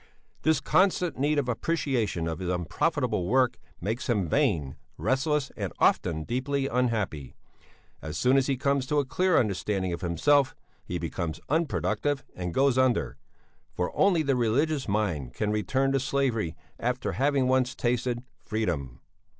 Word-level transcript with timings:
This 0.41 0.59
constant 0.59 1.19
need 1.19 1.37
of 1.37 1.47
appreciation 1.47 2.27
of 2.27 2.39
his 2.39 2.49
unprofitable 2.49 3.27
work 3.27 3.59
makes 3.79 4.09
him 4.09 4.27
vain, 4.27 4.75
restless, 4.97 5.51
and 5.55 5.71
often 5.77 6.23
deeply 6.23 6.65
unhappy; 6.65 7.35
as 8.01 8.17
soon 8.17 8.35
as 8.35 8.47
he 8.47 8.57
comes 8.57 8.87
to 8.87 8.97
a 8.97 9.05
clear 9.05 9.37
understanding 9.37 9.93
of 9.93 10.01
himself 10.01 10.55
he 10.83 10.97
becomes 10.97 11.39
unproductive 11.49 12.23
and 12.35 12.51
goes 12.51 12.79
under, 12.79 13.19
for 13.75 13.95
only 13.95 14.23
the 14.23 14.35
religious 14.35 14.87
mind 14.87 15.35
can 15.35 15.51
return 15.51 15.91
to 15.91 15.99
slavery 15.99 16.55
after 16.79 17.11
having 17.11 17.47
once 17.47 17.75
tasted 17.75 18.23
freedom. 18.43 19.01